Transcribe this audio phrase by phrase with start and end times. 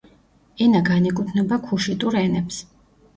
[0.65, 2.59] ენა განეკუთვნება ქუშიტურ ენებს.